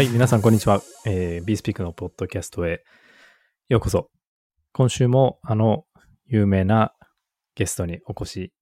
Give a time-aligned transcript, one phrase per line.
[0.00, 0.80] はい、皆さん、こんにちは。
[1.04, 2.82] えー、b スピークのポッドキャストへ
[3.68, 4.08] ようこそ。
[4.72, 5.84] 今週も、あの、
[6.26, 6.94] 有名な
[7.54, 8.52] ゲストにお越し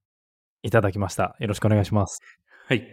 [0.65, 1.37] いただきました。
[1.39, 2.19] よろしくお願いします。
[2.67, 2.85] はい。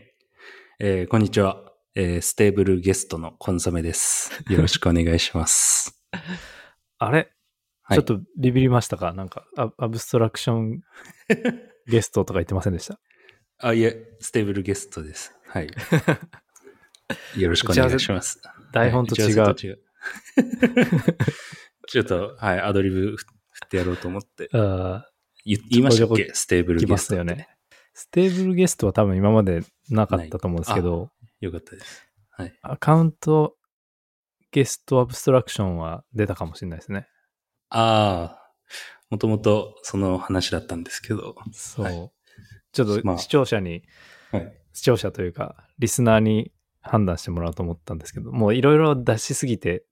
[0.80, 1.59] えーこんにちは。
[1.95, 4.30] えーステーブルゲストのコンソメです。
[4.48, 6.00] よろしくお願いします。
[7.00, 7.32] あれ、
[7.82, 9.12] はいちょっとビビりましたか？
[9.14, 10.82] なんかア、アブストラクション
[11.90, 12.99] ゲストとか言ってませんでした？
[13.57, 15.34] あ、いえ、ステーブルゲストです。
[15.48, 15.68] はい。
[17.38, 18.41] よろしくお願いします。
[18.72, 19.55] 台本と違う。
[19.62, 19.80] 違 う
[21.88, 23.26] ちょっと、はい、アドリブ振
[23.66, 24.50] ってやろうと思って。
[24.54, 25.08] あ
[25.46, 26.32] 言言いましたっけ？
[26.34, 27.48] ステーブルゲストよね。
[27.94, 32.08] ステーブルゲストは多分今までなかったと思うんですけど、よかったです。
[32.32, 32.54] はい。
[32.62, 33.55] アカウント
[34.52, 37.08] ゲスト abstraction は出たかもしれないですね。
[37.70, 38.52] ああ、
[39.10, 41.35] もともとその話だったんですけど。
[41.54, 41.85] そう。
[41.85, 42.12] はい
[42.76, 43.84] ちょっまあと視聴者に、
[44.32, 44.54] はい。
[44.74, 46.51] 視聴者というか、リスナーに
[46.86, 49.84] 判断してもらおうと思ったんですけど、もういろいろ出しすぎて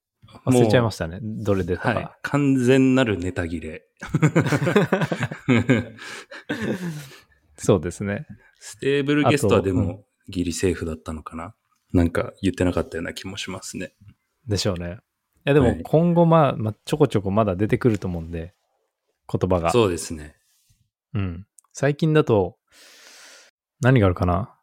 [0.45, 1.19] 忘れちゃいましたね。
[1.21, 1.89] どれ出たか。
[1.93, 2.11] はい。
[2.21, 3.83] 完全なるネタ切れ。
[7.57, 8.27] そうですね。
[8.59, 11.55] ステーブルゲストはでもギリセーフだったのかな、
[11.91, 13.93] なんか言ってなかったような気もしますね。
[14.47, 14.99] でしょうね。
[15.45, 18.53] いやでもはい今後まあ、まあ、ちょこちょこまだ出てくると思うんで、
[19.31, 19.71] 言葉が。
[19.71, 20.35] そうですね。
[21.13, 21.45] うん。
[21.73, 22.57] 最近だと、
[23.81, 24.55] 何があるかな？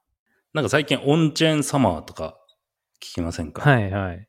[0.52, 2.36] なんか最近オンチェーンサマーとか
[3.02, 4.28] 聞きませんか、はいはい。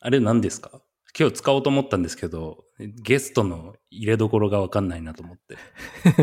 [0.00, 0.80] あれ何ですか？
[1.18, 2.64] 今日使おうと思ったんですけど、
[3.02, 5.56] ゲストの入れどころがわかんないなと思って。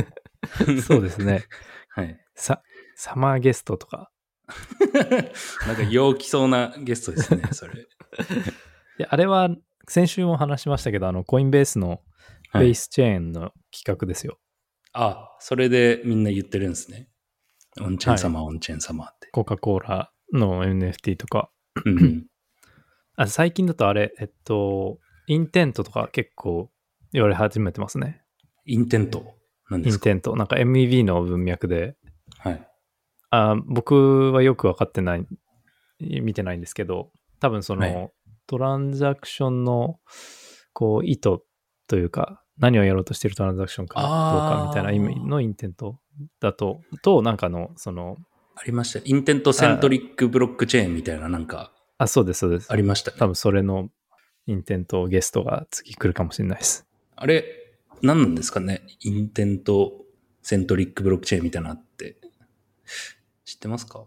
[0.82, 1.44] そうですね。
[1.90, 2.18] はい。
[2.36, 2.62] さ、
[2.96, 4.10] サマーゲストとか。
[5.68, 7.82] なんか陽気そうなゲストですね、それ。
[7.82, 7.86] い
[9.00, 9.50] や、あれは
[9.90, 12.02] 先週も話しましたけど、あの、コインベースの
[12.54, 14.40] ベーはい、スチェーンの企画ですよ。
[14.94, 17.10] あ、それでみんな言ってるんですね。
[17.82, 19.28] オンチェーンサマー、オンチェーンサマーって。
[19.32, 21.50] コカ・コーラの NFT とか。
[21.86, 22.26] うんうん
[23.18, 26.70] あ最近だとあれ、えっと、インテントとか結構
[27.14, 28.22] 言われ始めてますね。
[28.66, 29.38] インテント？
[29.70, 30.10] なんですか？
[30.10, 30.36] intent。
[30.36, 31.96] なんか MEV の文脈で。
[32.40, 32.68] はい。
[33.30, 35.26] あ僕はよく分かってない、
[36.00, 38.12] 見てないんですけど、多分その、はい
[38.48, 40.00] トランザクションの、
[40.72, 41.40] こう、意図
[41.88, 45.98] というか、何をやろうとしているトランザクションかどうかみたいな意味の intent
[46.40, 48.18] だと、と、なんかの、その、
[48.56, 49.02] ありました。
[49.04, 52.72] intent centric ブロックチェーンみたいななんかあ、そうです、そうです。
[52.72, 53.18] ありましたね。
[53.20, 53.90] 多分それの
[54.48, 56.86] intent ゲストが次来るかもしれないです。
[57.16, 57.44] あれ、
[58.02, 58.84] 何なんですかね？
[59.02, 60.06] インテント
[60.42, 62.18] セントリックブロックチェーンみたいなって。
[63.44, 64.06] 知ってますか？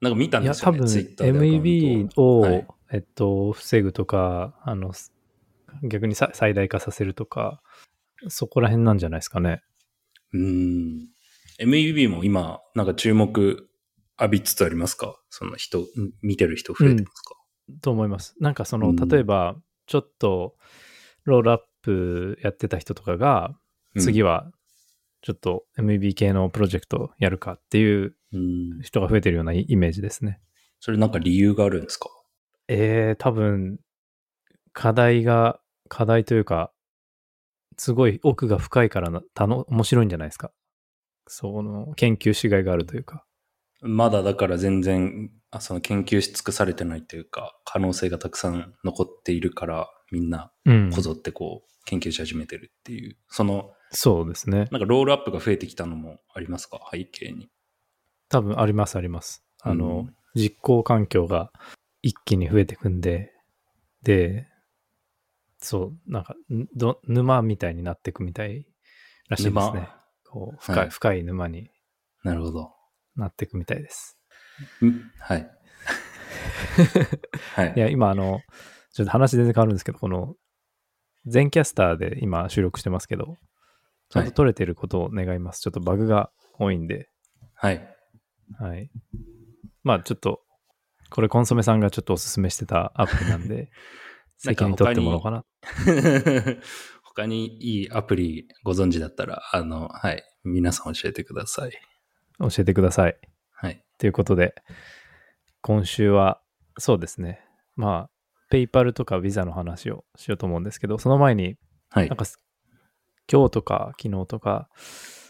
[0.00, 0.78] なんか見たんいや、ですよね。
[0.78, 4.92] 多分 Twitter でアカウント MEB を、はいえっと、防ぐとか、あの、
[5.82, 7.60] 逆にさ最大化させるとか、
[8.28, 9.62] そこら辺なんじゃないですかね。
[10.32, 11.08] うーん。
[11.60, 13.68] MEB も今、なんか注目
[14.20, 15.20] 浴びつつありますか？
[15.30, 15.84] その人、
[16.22, 17.34] 見てる人増えてますか、
[17.80, 18.34] と思います。
[18.40, 19.56] なんかその、うん例えば、
[19.86, 20.56] ちょっと、
[21.24, 23.56] ロールアップやってた人とかが、
[23.94, 24.50] うん次は、
[25.22, 28.80] ちょっと MEB 系のプロジェクトやるかっていううん。
[28.82, 30.40] 人が増えてるようなイイメージですね。
[30.78, 32.08] それなんか理由があるんですか？
[32.68, 33.80] えー、多分、
[34.80, 35.58] 課題が、
[35.88, 36.72] 課題というか、
[37.76, 40.52] すごい奥が深いからな、たの、面白いんじゃないですか？
[41.26, 43.24] その、研究しがいがあるというか。
[43.80, 54.68] まだだから全然、あその研究し尽くされてないというか、可能性がたくさん残っているから、みんなうんこぞってこう、研究し始めてるっていう、その、そうですね。
[54.70, 56.78] なんかロールアップが増えてきたのもありますか？
[56.92, 57.50] 背景に。
[58.28, 59.42] 多分ありますあります。
[59.60, 61.50] あの、うん実行環境が
[62.00, 63.32] 一気に増えてくんで、
[64.02, 64.46] で、
[65.60, 68.66] そう、なんか、んど沼みたいになってくみたい
[69.28, 69.98] らしいですね沼。
[70.30, 71.70] こう深い、はい深い沼に
[72.24, 72.72] なるほど。
[73.16, 74.18] なってくみたいです。
[74.84, 75.10] ん？
[75.20, 75.50] はい。
[77.54, 77.80] はいい。
[77.80, 78.40] や、今、あの、
[78.92, 80.34] ちょっと話全然変わるんですけど、この、
[81.26, 83.36] 全キャスターで今収録してますけど、
[84.10, 85.60] ちゃんと撮れてることを願います。
[85.60, 87.08] ちょっとバグが多いんで、
[87.54, 87.94] はい。
[88.58, 88.90] はい。
[89.82, 90.42] まあ、ちょっと、
[91.10, 93.70] これコンソメさんがちょっとおすすめしてたアプリなんで、
[94.38, 95.44] 責任取ってもらおうかな。
[97.04, 100.22] 他にいいアプリご存知だったら、あの、はい。
[100.44, 101.72] 皆さん教えてください。
[102.38, 103.18] 教えてください。
[103.52, 103.84] はい。
[103.98, 104.54] ということで、
[105.60, 106.40] 今週は、
[106.78, 107.40] そうですね。
[107.74, 108.10] まあ、
[108.50, 111.56] ペイパルとかビザの話をしようと思うんですけど、その前に、
[111.90, 112.16] はいなん。
[112.16, 112.24] か、
[113.30, 114.68] 今日とか昨日とか、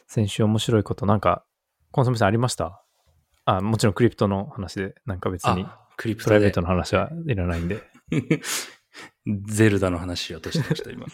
[0.06, 1.44] 先週面白いこと、なんか、
[1.90, 2.84] コンソメさんありました？
[3.46, 7.82] あ、もちろんクリプトの話で、なんか別に、あ、クリプトでプライベートの話はいらないんで。
[9.46, 11.06] ゼルダの話しようとしてました、今。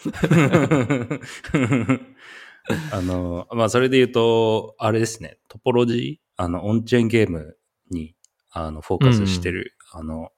[2.91, 7.57] あの、まあ、それで言うと、あれですね、トポロジー、あの、オンチェーンゲーム
[7.91, 8.15] に、
[8.51, 10.29] あの、フォーカスしてる、あの、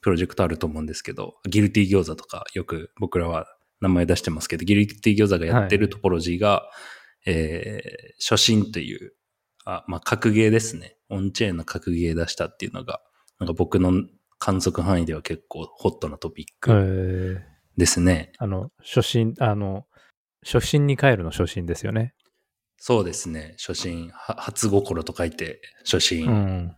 [0.00, 3.46] プロジェクトあると思うんですけど、ギルティ餃子とかよく僕らは
[3.80, 6.68] 名前出してますけど、ギルティ餃子がやってるトポロジーが、
[7.26, 9.12] えー初心という、
[9.64, 10.96] あまあ、格ゲーですね。
[11.08, 13.00] オンチェーンの格ゲー出したっていうのが、
[13.38, 13.92] なんか僕の
[14.38, 17.40] 観測範囲では結構ホットなトピッえクー、
[17.76, 18.32] ですね。
[18.38, 19.86] あの、初心、あの、
[20.44, 22.14] 初心に帰るの初心ですよね。
[22.76, 23.54] そうですね。
[23.58, 26.28] 初心、は初心と書いて、初心。
[26.28, 26.76] うん。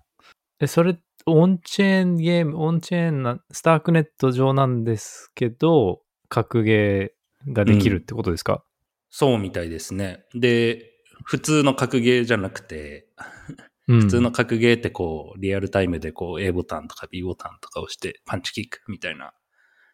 [0.61, 8.62] え、それ、オンチェーンゲーム、オンチェーンな、スタークネット上なんですけど、格ゲーができるってことですか、
[9.11, 10.25] そうみたいですね。
[10.35, 10.93] で、
[11.25, 13.08] 普通の格ゲーじゃなくて、
[13.49, 19.32] うん、普通の格ゲーってこう、リアルタイムでこう、A ボタンとか B ボタンとか押して、パンチキックみたいな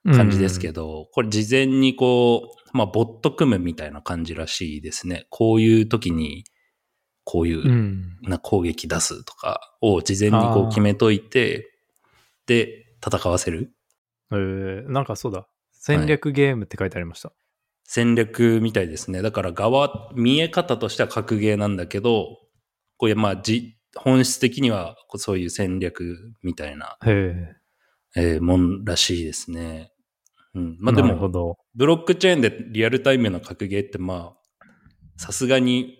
[0.04, 0.72] 感じですけど。
[0.72, 5.26] ど、これ事前にこう、まあ、ボット組むみたいな感じらしいですね。
[5.28, 6.44] こういう時に、
[7.24, 11.70] こういううんな攻撃出すとかを事前にこう決めといて、
[12.46, 13.72] で、戦わせる
[14.32, 15.46] えー、なんかそうだ。
[15.72, 17.32] 戦略ゲームって書いてありました。
[17.84, 19.22] 戦略みたいですね。
[19.22, 22.38] だから側、見え方としては格ゲーなんだけど、
[22.96, 27.56] こういうまあ、じ、本質的にはこうそういう戦略みたいな、へ
[28.16, 29.92] えーもんらしいですね。
[30.54, 30.72] うん。
[30.72, 30.76] え。
[30.80, 31.56] まあでも。
[31.74, 34.66] ブロックチェーンでリアルタイムの格ゲーってまあ、
[35.16, 35.98] さすがに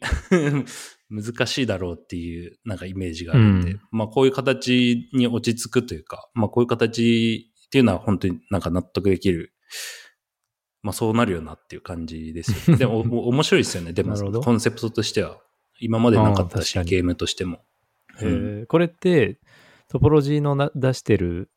[1.10, 9.52] 難しいだろうっていうなんかイメージがあるんで、うんまあこういう形に落ち着くというか、まあこういう形っていうのは本当になんか納得できる。
[10.82, 12.78] まあそうなるよなっていう感じですよね。
[12.78, 13.92] でもお面白いですよね。
[13.92, 15.38] でもコンセプトとしては。
[15.80, 17.64] 今までなかったし、ゲームとしても。
[18.20, 19.40] へーこれって、
[19.88, 21.50] トポロジーのな出してる、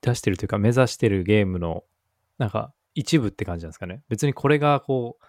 [0.00, 1.84] 出してるというか、目指してるゲームの、
[2.38, 4.02] なんか、一部って感じなんですかね？
[4.08, 5.24] 別にこれが、こう、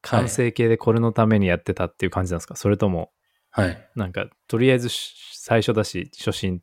[0.00, 3.12] 完成形でこれのためにやってたっていう感じなんですか、それとも、
[3.50, 3.90] はい。
[3.94, 6.60] なんか、とりあえずし最初だし、初心っ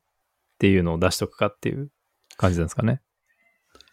[0.58, 1.90] ていうのを出しとくかっていう
[2.38, 3.02] 感じなんですかね？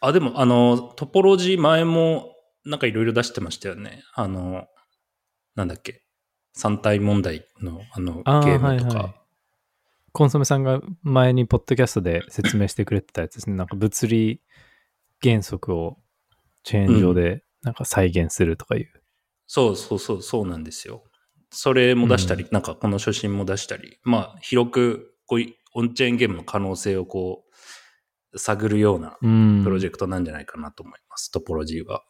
[0.00, 2.34] あ、でも、あの、トポロジー前も、
[2.64, 4.02] なんかいろいろ出してましたよね。
[4.14, 4.66] あの、
[5.54, 6.02] なんだっけ？
[6.52, 8.94] 三体問題の、あの、ゲームとか。
[8.94, 9.14] はいはい
[10.12, 13.56] コンソメさんが前にポッドキャストで説明してくれてたやつですね。
[13.56, 14.40] なんか物理
[15.22, 15.98] 原則を
[16.62, 18.92] チェーン上でなんか再現するとかいう。
[19.46, 21.04] そうそうそう、そうなんですよ。
[21.50, 25.40] それも出したり、うなんかこの初心も出したり、まあ、広く、こう
[25.74, 27.44] オンチェーンゲームの可能性をこ
[28.32, 29.62] う、探るようなうん。
[29.64, 32.00] プロジェクトなんじゃないかなと思います、トポロジーは。
[32.00, 32.02] っ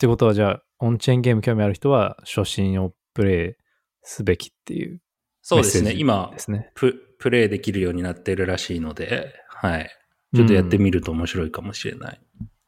[0.00, 3.54] てことはじゃあ、オンチェーンゲーム興味ある人は初心をプレイ
[4.02, 5.00] すべきっていう
[5.42, 6.70] そうですね、今で、すね。
[6.74, 9.90] ププレイできるようになってるらしいので、はい。
[10.34, 12.20] ちょっとやってみると面白いかもしれない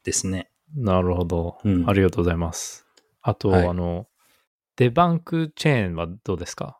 [0.03, 0.49] ですね。
[0.75, 2.85] なるほど、うんありがとうございます。
[3.21, 4.07] あと、はいあの、
[4.77, 6.79] デバンクチェーンはどうですか？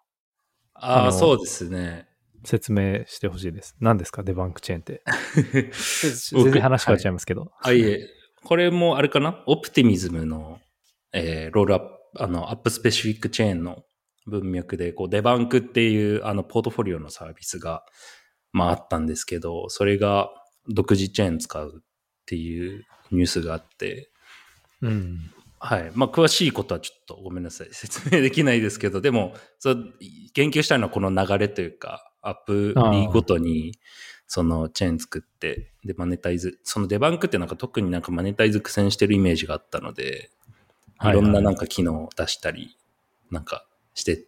[0.73, 2.07] ああ、そうですね。
[2.43, 3.75] 説明してほしいです。
[3.79, 4.23] 何ですか？
[4.23, 5.03] デバンクチェーンって。
[6.33, 7.51] 僕全然話変わっちゃいますけど。
[7.61, 8.07] あ、いえ、
[8.43, 9.43] これもあれかな？
[9.45, 10.59] オプティミズムの、
[11.13, 11.87] えーロールアップ、
[12.23, 13.83] あの、アップスペシフィックチェーンの
[14.27, 17.83] 文脈で、こう、デバンクっていう、あの、ポートフォリオのサービスが、
[18.51, 20.29] まああったんですけど、それが
[20.67, 21.81] 独自チェーン使うっ
[22.25, 24.11] ていうニュースがあって、
[24.81, 25.31] うん。
[25.59, 25.91] はい。
[25.93, 27.67] まあ、詳しいことはちょっとごめんなさい。
[27.71, 29.93] 説明できないですけど、でも、そう、
[30.33, 33.73] 言及したいのはこの流れというか、アプリごとに、
[34.25, 40.31] そのチェーン作って、で、マネタイズ、そのデバンクってなんか特になんかマネタイズ苦戦してるイメージがあったので、
[41.03, 42.77] いろんななんか機能を出したり、
[43.29, 44.27] なんかして、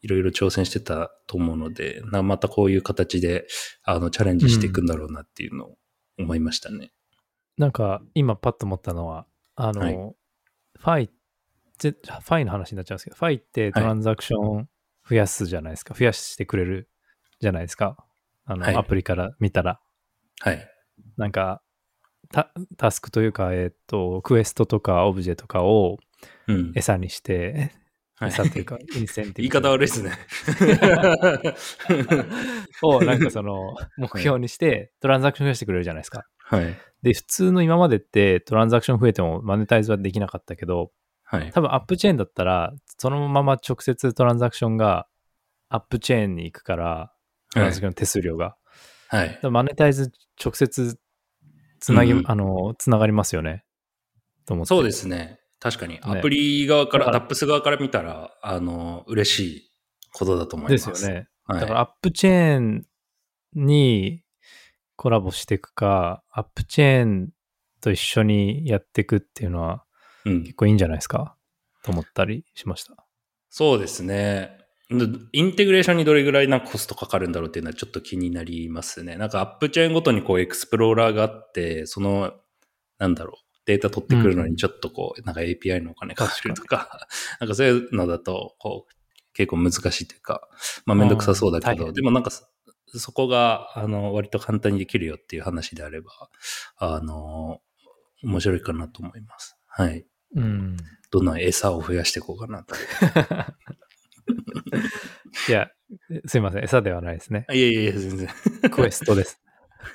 [0.00, 3.46] いろいろ挑戦してたと思うので、なまたこういう形で、
[3.82, 5.78] あの、チャレンジしていくんだろうなっていうのを
[6.18, 6.92] 思いましたね。
[7.56, 9.26] なんか、今パッと思ったのは、
[9.56, 10.14] あの、はい
[10.78, 11.10] ファイ、
[11.78, 14.68] ぜファイの話になっちゃうんですけど、ファイってトランザクション
[15.08, 15.94] 増やすじゃないですか。
[15.94, 16.88] 増やしてくれる
[17.40, 17.96] じゃないですか。
[18.44, 19.80] あの、はいアプリから見たら。
[20.40, 20.68] はい。
[21.16, 21.62] なんか、
[22.30, 25.98] タタスクというか、えっ、と、クエストとかオブジェとかを
[26.46, 26.72] うん。
[26.74, 27.72] 餌にして、はい
[28.26, 29.42] 餌というか、インセンティブ。
[29.42, 30.12] 言い方悪いですね。
[32.82, 36.24] を、なんかその、目標にして、トランザクション増やしてくれるじゃないですか。
[36.38, 36.76] はい。
[37.02, 40.90] で、普通の今までってトランザクション増えてもマネタイズはできなかったけど、
[41.24, 41.50] はい。
[41.52, 45.06] 多分アップチェーンだったら、そのまま直接トランザクションが
[45.68, 47.12] アップチェーンに行くから、
[47.52, 48.56] トランザクションの手数料が。
[49.10, 50.98] はいマネタイズ直接
[51.80, 53.64] つなぎ、うんうんあの、つながりますよね。
[54.46, 54.68] と思って。
[54.68, 55.38] そうですね。
[55.60, 55.98] 確かに。
[56.02, 59.70] アプリ側から、だからタップス側から見たら、あの、嬉しい
[60.12, 60.70] ことだと思いま。
[60.70, 61.14] ですすよ。
[61.14, 61.28] ね。
[61.44, 61.60] はい。
[61.60, 62.86] だからアップチェーン
[63.54, 64.22] に
[64.96, 67.28] コラボしていくか、アップチェーン
[67.80, 69.84] と一緒にやっていくっていうのは
[70.24, 71.36] うん結構いいんじゃないですか？
[71.84, 72.94] と思ったりしました。
[73.48, 74.58] そうですね。
[74.90, 79.16] でインテグレーションにどれぐらいなコストかかるんだろうっていうのはちょっと気になりますね。
[79.16, 82.32] なんかアップチェーンごとにこうエクスプローラーがあって、その、
[82.98, 87.06] なんだろう、データ取ってくるのにちょっとこう、なんか API のお金かかるとか、
[87.38, 88.92] なんかそういうのだと、こう、
[89.34, 90.48] 結構難しいというか、
[90.86, 92.46] まあめんどくさそうだけど、でもなんかそ
[92.96, 96.30] そこが、あの、割と簡単にできるよっていう話であれば、
[96.78, 97.60] あの、
[98.24, 99.58] 面白いかなと思います。
[99.66, 100.06] はい。
[100.34, 100.78] うん。
[101.10, 102.74] どんどん餌を増やしていこうかなと。
[105.46, 105.70] いや、
[106.24, 106.64] すいません。
[106.64, 107.44] 餌ではないですね。
[107.48, 108.28] あいやいやいや、全然。
[108.70, 109.38] クエストです。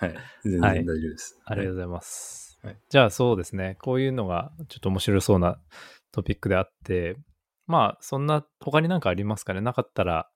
[0.00, 0.14] はい。
[0.42, 1.40] 全然はい大丈夫です。
[1.44, 2.39] ありがとうございます。
[2.62, 3.76] はいじゃあそうですね。
[3.80, 5.58] こういうのがちょっと面白そうな
[6.12, 7.16] トピックであって、
[7.66, 9.60] まあそんな他になんかありますかね？
[9.60, 10.28] なかったら、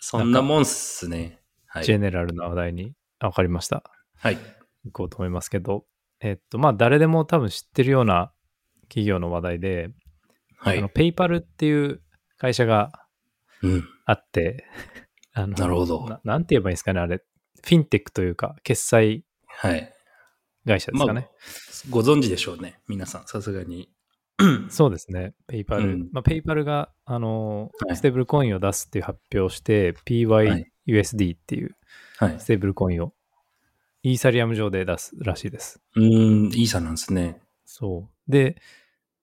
[0.00, 1.40] そんなもんっすね。
[1.66, 1.84] はい。
[1.84, 3.82] ジェネラルな話題に、あわかりました。
[4.16, 4.38] はい。
[4.84, 5.84] 行こうと思いますけど、
[6.20, 8.32] えっと、まあ誰でも多分知ってるような
[8.88, 9.90] 企業の話題で、
[10.56, 10.88] はいあの。
[10.88, 12.00] ペイパルっていう
[12.38, 12.90] 会社が
[13.62, 13.84] うん。
[14.06, 14.64] あって、
[15.34, 16.20] あのなるほどな。
[16.24, 17.00] なんて言えばいいんですかね？
[17.00, 19.92] あれ、フィンテックというか、決済はい。
[20.68, 21.28] 会社ですかね。
[21.90, 22.78] ご存知でしょうね。
[22.86, 23.90] 皆さん、さすがに。
[24.70, 25.34] そうですね。
[25.48, 25.82] PayPal。
[25.82, 31.76] うんまあ、 PayPal が、あのーはいステーブルコインを出すっていう発表をして、い PYUSD っていう
[32.18, 32.40] はい。
[32.40, 33.12] ステーブルコインを
[34.02, 35.80] イーサリアム上で出すらしいです。
[35.96, 37.40] うーん、イーサなんですね。
[37.64, 38.30] そう。
[38.30, 38.56] で、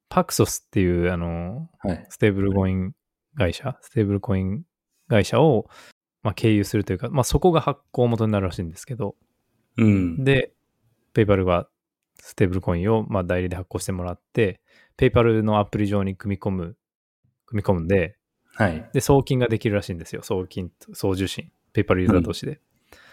[0.09, 2.05] Paxos っていう、あのはいー。
[2.09, 2.93] ステーブルコイン
[3.35, 4.63] 会社、ステーブルコイン
[5.07, 5.69] 会社を、
[6.23, 9.15] まあ、経由するというか、まあ、そこが発行元になるらしいんですけど、
[9.77, 10.23] うん。
[10.23, 10.54] で、
[11.15, 11.67] PayPal が
[12.19, 14.61] ステーブルコインをまあ代理で発行してもらって、
[14.97, 16.77] PayPal のアプリ上に組み込む、
[17.45, 18.17] 組み込むんで、
[18.53, 18.89] はい。
[18.93, 20.21] で、送金ができるらしいんですよ。
[20.23, 21.51] 送金と、送受信。
[21.73, 22.61] PayPal ユーザー同士で。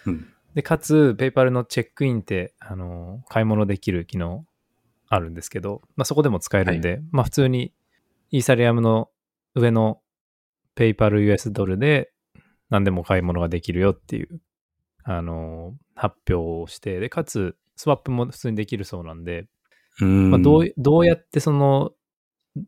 [0.07, 0.29] うん。
[0.55, 4.47] で、かつ、 PayPal のチェックインって、あの、買い物できる機能
[5.09, 7.73] あるんですけど、まあそこでも使えるんで、まあ普通に
[8.31, 9.11] イーサリアムの
[9.55, 10.01] 上の
[10.75, 12.13] ペイパル US ドルで
[12.71, 14.41] 何でも買い物ができるよっていう、
[15.05, 19.47] あの、発表をして、で、かつ、スワップも普通にできるそうなんで、
[20.01, 20.31] うん。
[20.31, 21.93] まあ、どうどうやってその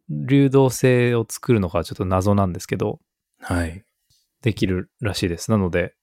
[0.09, 3.01] 流動性を作るのかはちょっと謎なんですけど、
[3.41, 3.85] はい。
[4.43, 5.51] できるらしいです。
[5.51, 5.95] なので、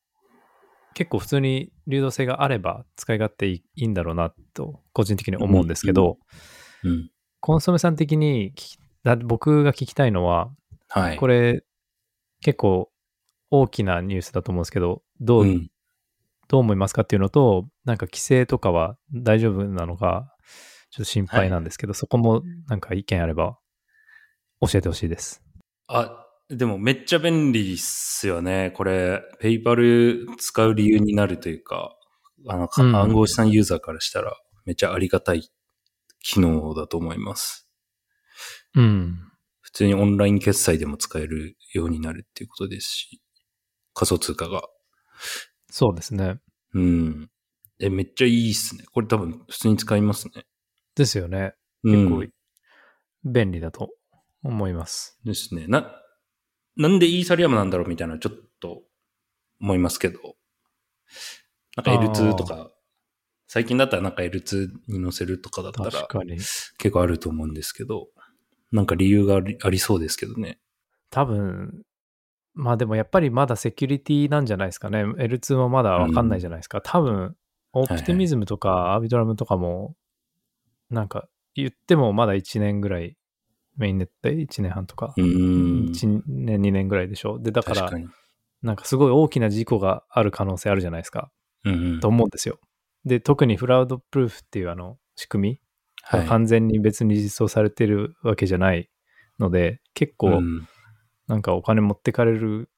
[0.93, 6.17] 結構普通に流動性があれば使い勝手いいんだろうなと、個人的に思うんですけど、
[6.83, 7.11] うん。
[7.39, 10.51] コンソメさん的に聞きだ僕が聞きたいのは、
[10.89, 11.17] はい。
[11.17, 11.63] これ
[12.41, 12.91] 結構
[13.49, 15.71] 大きなニュースだと思うんですけど、どう、うん。
[16.47, 20.35] どう思いますかっていうのと、なんか規制とかは大丈夫なのか、
[20.91, 23.57] ちょっと心配なんですけど、そこもなんか意見あれば
[24.61, 25.41] 教えてほしいです。
[25.87, 28.71] あ、でもめっちゃ便利っすよね。
[28.75, 31.95] これ、ペイパル使う理由になるというか、
[32.47, 34.35] あの、かうん暗号資産ユーザーからしたら、
[34.65, 35.49] めっちゃありがたい
[36.19, 37.67] 機能だと思います。
[38.75, 39.17] うん。
[39.61, 43.21] 普通にオンライン決済でも使えるようになるっていうことですし、
[43.93, 44.63] 仮想通貨が。
[45.69, 46.39] そうですね。
[46.73, 47.30] うん。
[47.81, 48.85] え、めっちゃいいっすね。
[48.93, 50.45] これ多分普通に使いますね。
[50.95, 51.55] ですよね。
[51.83, 52.31] うん結構
[53.23, 53.89] 便利だと
[54.43, 55.19] 思います。
[55.23, 55.65] ですね。
[55.67, 55.91] な、
[56.75, 58.83] なんでイーサリアムなんだろうみたいなちょっと
[59.59, 60.35] 思いますけど。
[61.75, 62.71] なんかあー L2 とか、
[63.47, 66.07] 最近だったらなんか L2 に載せるとかだったら。
[66.77, 68.07] 結構あると思うんですけど、
[68.71, 70.59] なんか理由がありありそうですけどね。
[71.09, 71.83] 多分、
[72.53, 75.03] まあでもやっぱりまだセキュリティなんじゃないですかね。
[75.03, 76.81] L2 もまだわかんないじゃないですか。
[76.81, 77.35] 多分、
[77.73, 79.95] オプティミズムとかアービトラムとかも、
[80.89, 83.17] なんか言ってもまだ1年ぐらい
[83.77, 85.91] メインネットで1年半とか、うーん。
[85.91, 87.39] 1年2年ぐらいでしょ。
[87.39, 87.89] で、だから。
[88.61, 91.31] なんかすごい大きな事故がある可能性あるじゃないですか。
[91.99, 92.59] と思うんですよ。
[93.05, 95.61] で、特にフラウドプルーフっていうあの仕組み、
[96.03, 96.27] はい。
[96.27, 98.91] 完全に別に実装されてるわけじゃない
[99.39, 100.67] ので、結構うん
[101.31, 102.69] なんかお金持ってかれる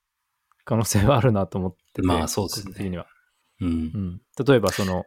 [0.64, 3.08] 可能性はあるなと思ってて、まあそうですね的には。
[3.66, 3.98] うんう。
[3.98, 4.22] ん。
[4.46, 5.06] 例えばその、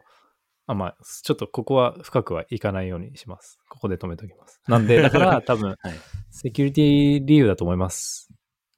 [0.67, 3.57] あまあ、ちょっとここは深くはいかないようにします。
[3.69, 4.61] ここで止めときます。
[4.67, 5.77] なんで、だから 多分、はい。
[6.29, 8.29] セキュリティ理由だと思います。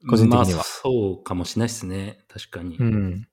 [0.08, 2.24] 個人的にはまあ、そうかもしれないですね。
[2.28, 2.78] 確かに。
[2.78, 3.28] うん。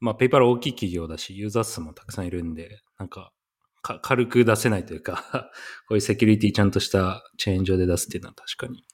[0.00, 3.32] まあ、ペイパル大きい企業だし、ユーザー数もたくさんいるんで、なんか、
[3.82, 5.50] か軽く出せないというか、
[5.88, 8.84] こういうセキュリティちゃんとしたチェーン上で出すっていうのは確かに、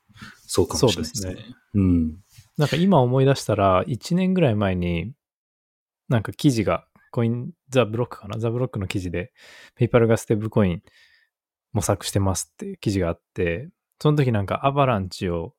[0.47, 1.33] そうかもしれないですね。
[1.35, 2.19] そうですうん。
[2.57, 5.13] なんか今思い出したら、1年ぐらい前に、
[6.09, 8.39] なんか記事が、コイン、ザ・ブロックかな？
[8.39, 9.33] ザ・ブロックの記事で、
[9.77, 10.83] ペイパルがステーブルコイン
[11.73, 13.69] 模索してますっていう記事があって、
[14.01, 15.55] その時なんかアバランチを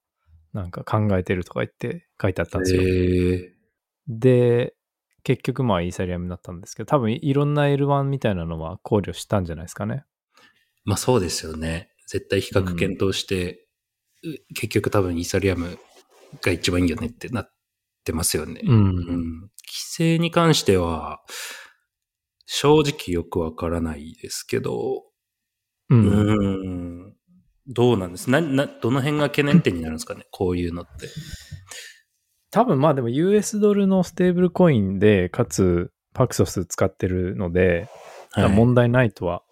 [0.54, 2.82] なんか考えてるとか言って書いてあったんですよ。
[2.84, 3.54] え
[4.08, 4.76] で、
[5.24, 10.04] 結局まあイーサリアムになったんですけど、多分いろんな L1 みたいなのは考慮したんじゃないですかね。
[10.84, 11.90] まあそうですよね。
[12.08, 13.66] 絶対比較検討して、
[14.24, 15.80] う結局多分イーサリアム
[16.42, 17.54] が一番いいよねってなっ
[18.04, 18.62] てますよね。
[18.64, 18.74] うん。
[18.74, 19.50] うん。
[19.76, 21.20] 規制に関しては、
[22.46, 25.04] 正直よくわからないですけど、
[25.90, 25.96] う。
[25.96, 27.16] うんん。
[27.68, 28.30] どうなんです？
[28.30, 30.26] な、な、どの辺が懸念点になるんですかね？
[30.32, 31.10] こういうのって。
[32.52, 37.90] 多分まあでも US ドルのステーブルコインで、かつパクソス使ってるので、
[38.32, 38.50] はい。
[38.50, 39.44] 問題ないとは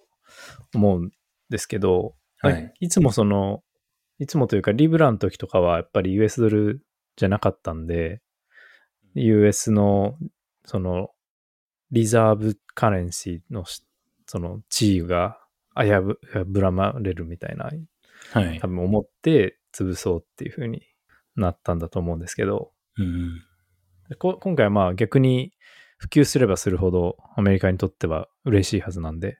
[0.73, 1.11] 思うん
[1.49, 3.61] ですけど、はいいつもその、
[4.19, 6.85] いつもというかリブラの時とかはやっぱり US ドル
[7.17, 8.21] じゃなかったんで、
[9.15, 10.15] US の
[10.65, 11.09] その
[11.91, 13.83] リザーブカレンシーのし
[14.25, 15.37] その地位が
[15.75, 17.69] 危ぶぶらまれるみたいな
[18.31, 18.67] はい多。
[18.67, 20.81] 分思って潰そうっていう風に
[21.35, 23.41] なったんだと思うんですけど、うん。
[24.19, 25.53] こ今回はまあ逆に
[25.97, 29.39] 普及すればするほどアメリカにとっては嬉しいはずなんで、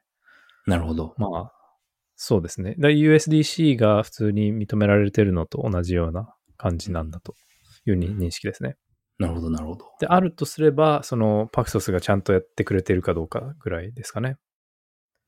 [0.66, 1.14] なるほど。
[1.18, 1.52] まあ、
[2.16, 2.76] そうですね。
[2.80, 7.36] だ USDC が普通に認められてるのと同じような感じなんだと
[7.86, 8.78] いうに認識ですね。
[9.28, 9.86] なるほど、なるほど。
[10.00, 14.38] で、あるとすれば、そのパクソスがちゃんとやってくれてるかどうかぐらいですかね。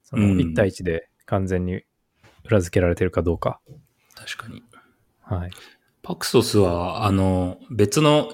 [0.04, 1.84] そのうん1対1で完全に
[2.44, 3.60] 裏付けられてるかどうか。
[4.16, 4.64] 確かに。
[5.22, 5.52] はい。
[6.04, 8.30] パクソスは、あの、別の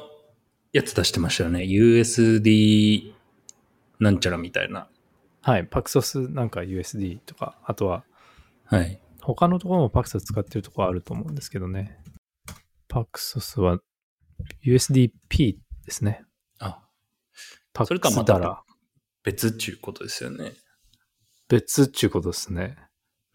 [0.74, 1.62] やつ出してましたよね。
[1.62, 3.14] USD
[4.00, 4.88] なんちゃらみたいな。
[5.42, 5.66] はい。
[5.66, 8.04] パクソスなんか USD とか、あとは
[8.66, 9.02] はい。
[9.22, 11.98] 他のところもパクソス使ってるところあると思うんですけどね。
[12.88, 13.80] パクソスは
[14.66, 16.24] USDP ですね。
[16.60, 16.82] あ、
[17.74, 18.64] パそれかまたクスダラ。
[19.24, 20.54] 別っちゅうことですよね。
[21.48, 22.78] 別っちゅうことですね。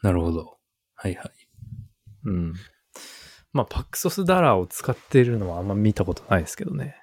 [0.02, 0.58] なるほど。
[0.94, 1.30] はいはい。
[2.25, 2.54] うん。
[3.52, 6.96] まあ、パクソスダラーを使っているのはあんま見たことないですけどね。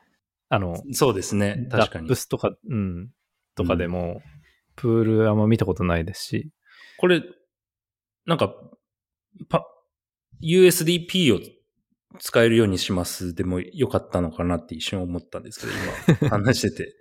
[0.49, 1.67] あの、そうですね。
[1.71, 2.15] 確かにラップ。
[2.15, 3.09] スとか、うん、
[3.55, 4.21] とかでも、
[4.75, 6.51] プールあんま見たことないですし、
[6.97, 7.23] これ、
[8.25, 8.53] なんか、
[9.49, 9.65] パ、
[10.41, 11.39] USDP を
[12.19, 15.73] 使えるようにしますでもよかったのかなって一瞬思ったんですけど、
[16.21, 16.95] 今 話してて。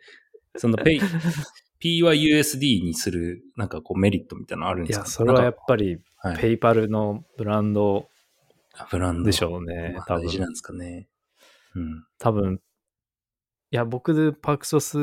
[0.57, 1.01] その Pay、
[1.81, 5.07] P は USD にする、なんかこうメリットみたいなのあるんいや、ですか？
[5.07, 8.09] それはやっぱ、ぱり、はい、ペイパルのブランド
[8.91, 11.09] ブランドでしょうね大事なんですかね。
[11.75, 12.05] うん。
[12.19, 12.61] 多分、
[13.71, 14.99] いや、僕、パクソス、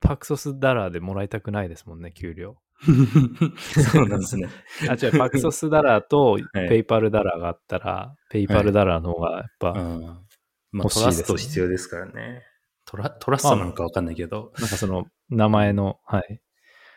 [0.00, 2.56] パクソスダラーでもらいたくないですもんね、給料。
[3.92, 4.48] そうなんですね。
[4.88, 10.26] あ、違う、パクソスダラーとは いペイパルダラーがあったら、ペイパルダラーの方がやっぱ、うん。
[10.72, 12.42] まあ、トラスト必要ですからね。
[12.84, 16.40] トラ、トラストなんかわかんないけど、なんかその名前の、はい、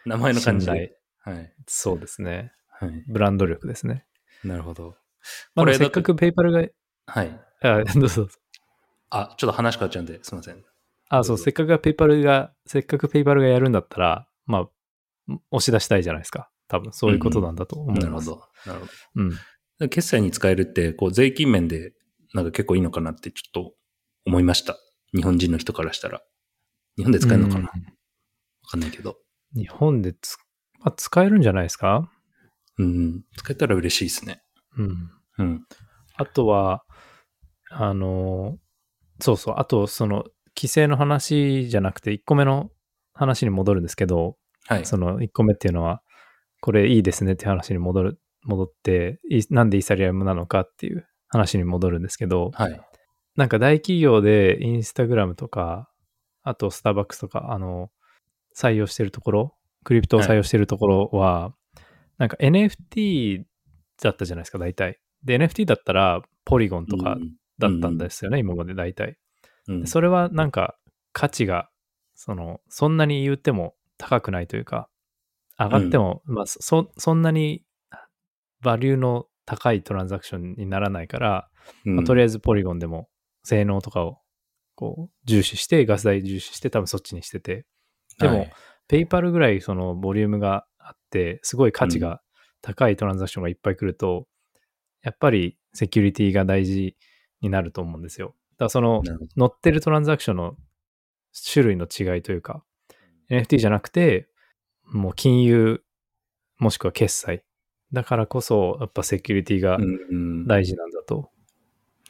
[0.05, 0.99] 名前の感じ信で。
[1.23, 1.53] 頼はい。
[1.67, 2.53] そうですね。
[2.69, 3.03] はい。
[3.07, 4.05] ブランド力ですね。
[4.43, 4.95] なるほど。
[5.55, 6.65] まあ、せっかくペイパルが、
[7.07, 7.39] はい。
[7.61, 8.27] あ、どうぞどうぞ。
[9.09, 10.63] あ、ちょっと話変わっちゃうんで、すいません。
[11.09, 14.69] あ、そう、せっかくペイパルが、せっかくペイパルがやるんだったら、まあ、
[15.51, 16.49] 押し出したいじゃないですか。
[16.67, 18.03] 多分、そういうことなんだと思います。
[18.03, 18.41] なるほど。
[18.65, 19.29] なるほうん。
[19.79, 19.89] ど。
[19.89, 21.93] 決済に使えるって、こう、税金面で、
[22.33, 23.73] なんか結構いいのかなってちょっと
[24.25, 24.77] 思いました。
[25.15, 26.21] 日本人の人からしたら。
[26.97, 27.65] 日本で使えるのかな？
[27.65, 27.83] わうん
[28.69, 29.17] かんないけど。
[29.55, 30.37] 日本でつ、
[30.79, 32.11] まあ、使えるんじゃないですか？
[32.77, 33.23] うん。
[33.35, 34.41] 使えたら嬉しいですね。
[34.77, 35.11] うん。
[35.39, 35.65] うん。
[36.15, 36.83] あとは、
[37.71, 38.57] あの、
[39.19, 42.69] そうそう、あと、その、規制の話じゃなくて、1個目の
[43.13, 44.37] 話に戻るんですけど、
[44.69, 44.85] はい。
[44.85, 46.01] その1個目っていうのは、
[46.61, 52.81] これいいですねっていう話に戻る、戻って、いなんでイーサリアムなのかっていう話に戻るんですけど、はい。
[53.35, 55.89] なんか大企業でインスタグラムとか、
[56.43, 57.89] あとスターバックスとか、あの、
[58.55, 61.55] 採用してるところ、クリプトを採用してるところは、
[62.19, 63.43] なんか NFT
[64.03, 64.99] だったじゃないですか、大体。
[65.23, 67.17] で、NFT だったら、ポリゴンとか
[67.57, 69.17] だったんですよね、今まで大体。
[69.67, 69.81] うん。
[69.81, 70.75] でそれはなんか
[71.13, 71.69] 価値が
[72.15, 74.89] そのそんなに言っても高くないというか
[75.59, 77.63] 上がっても、まあそそんなに
[78.61, 81.49] バリューの高いトランザクションにならないから、
[81.85, 83.09] うん、まあとりああえずポリゴンでも
[83.43, 84.19] 性能とかを
[84.75, 87.65] こう重視してガス代重視して多分そっちにしてて。
[88.19, 88.47] でも、
[88.87, 92.21] ペイパルぐらいそのボリュームがあってすごい価値が
[92.61, 94.27] 高いトランザクションがいっぱい来ると、
[95.03, 96.97] やっぱりセキュリティが大事
[97.41, 98.35] になると思うんですよ。
[98.53, 99.47] だからそのなるほど。
[99.47, 100.55] 載ってるトランザクションの
[101.53, 102.63] 種類の違いというか、
[103.29, 104.27] NFT じゃなくて、
[104.85, 105.83] もう金融、
[106.57, 107.43] もしくは決済。
[107.93, 111.29] だからこそ、やっぱセキュリティがうんうん大事なんだと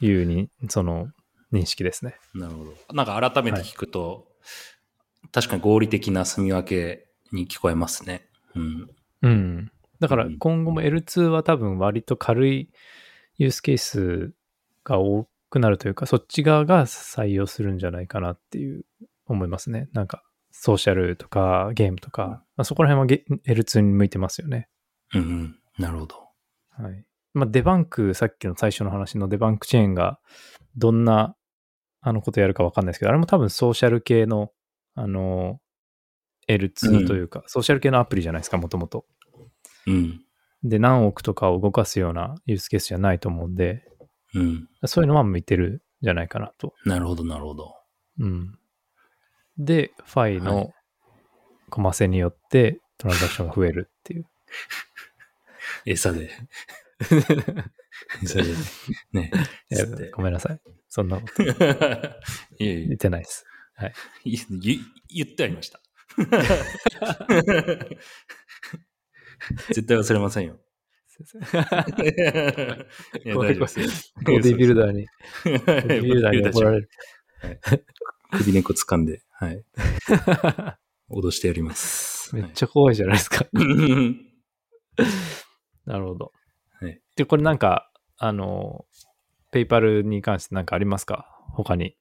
[0.02, 1.08] いうに、その
[1.54, 2.16] 認識ですね。
[2.34, 2.74] なるほど。
[2.94, 4.28] なんか改めて聞くと、
[5.32, 8.28] 確かに合理的な住み分けに聞こえますね。
[8.56, 8.90] うん。
[9.22, 9.72] うん。
[10.00, 12.70] だからうん今後も L2 は多分割と軽い
[13.38, 14.34] ユースケース
[14.84, 18.86] が多くなるというか、そっち側が採用するんじゃないかなっていう
[19.26, 19.90] 思いますね。
[19.94, 24.68] なんかソーシャルとかゲームとか、まあ、そこら辺はゲ L2 に向いてますよね。
[25.14, 25.60] うんうん。
[25.78, 26.16] なるほど。
[26.72, 27.06] はい。
[27.34, 30.20] まあ、デバンク、さっきの最初の話のデバンクチェーンが
[30.76, 31.36] どんな、
[32.02, 34.52] あのことやるかわかんないですけど、あれも多分ソーシャル系の、
[34.96, 35.60] あの、
[36.48, 39.06] L2 というか、ソーシャル系のアプリじゃないですか、もともと。
[39.86, 40.22] うん。
[40.64, 43.84] で、何億とかを動かすようなユースケースじゃないと思うんで、
[44.34, 44.70] うん。
[44.86, 46.74] そういうのは向いてるんじゃないかなと。
[46.86, 47.76] なるほど、なるほど。
[48.20, 48.59] うん。
[49.60, 50.74] で、ファイはの
[51.70, 54.26] コマセによってトランザクションが増えるっていう。
[55.86, 56.32] 餌で。
[58.24, 58.54] 餌で。
[59.14, 59.32] ね。
[60.14, 60.60] ごめんなさい。
[60.88, 63.46] そんなこと いやいや言ってないです。
[64.24, 65.82] い言言ってありました。
[69.68, 70.60] 絶対忘れませんよ。
[73.34, 73.36] 怖。
[73.36, 75.08] ボディビルダーに、
[75.44, 76.90] ボボディビルダーに怒られる。
[78.32, 79.64] 首根っこ掴んで、はい。
[81.10, 82.36] 脅してやります。
[82.36, 83.46] めっちゃ怖いじゃないですか。
[83.54, 84.16] は い
[85.86, 86.34] なるほど。
[86.82, 88.86] はいで、これなんか、あの、
[89.52, 91.26] ペイパルに関してなんかありますか？
[91.54, 91.96] 他に。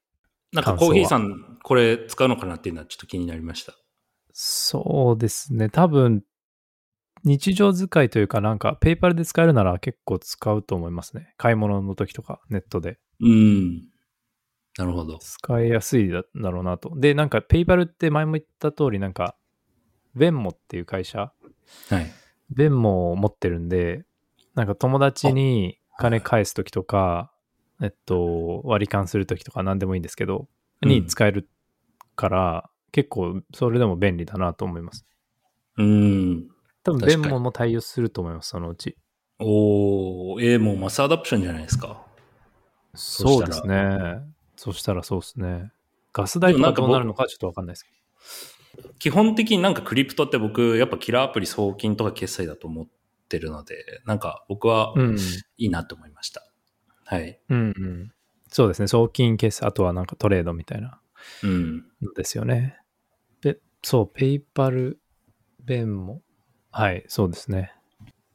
[0.52, 3.74] なんかコーヒーさん、これ使うのかなっていうのはちょっと気になりました。
[4.32, 5.68] そうですね。
[5.68, 6.24] 多分、
[7.24, 11.34] 日常使いというか、なんか、ペイパルで使えるなら結構使うと思いますね。
[11.36, 12.98] 買い物の時とか、ネットで。
[13.20, 13.88] うん。
[14.78, 15.18] なるほど。
[15.18, 16.92] 使いやすいだだろうなと。
[16.96, 19.36] で、なんか、ペイパルって前も言った通り、なんか、
[20.14, 21.32] ベンモっていう会社、
[21.90, 22.10] はい。
[22.50, 24.04] ベンモを持ってるんで、
[24.54, 27.32] なんか友達に金返す時とか、
[27.82, 30.48] えっと、割り勘する時とか何でもいいんですけど、
[30.82, 31.48] うんに使える
[32.14, 35.04] から、結構それでも便利だなと思います。
[35.76, 36.48] うん。
[36.84, 38.96] 多分、ベンモも対応すると思います、そのうち。
[39.40, 42.06] おー、えー、もうマスアダプションじゃないですか。
[42.94, 44.20] そうですね。
[44.58, 45.70] そしたらそうですね。
[46.12, 47.90] ガス代とかどうなるのかちょっとわかんないですけ
[48.98, 52.86] 基本的になんかクリプトって僕、やっぱキラーアプリ送金とか決済だと思っ
[53.28, 55.02] てるので、なんか僕はど。
[55.02, 55.16] うん。
[55.16, 56.42] いいなと思いました。
[57.04, 57.40] はい。
[57.48, 58.12] うんうん。
[58.48, 58.88] そうですね。
[58.88, 61.00] 送金決済、あとはなんかトレードみたいな
[61.44, 61.84] うん。
[62.02, 62.78] のですよね。
[63.40, 65.00] で、そう、ペイパル、
[65.64, 66.22] ベンも。
[66.72, 67.72] はい、そうですね。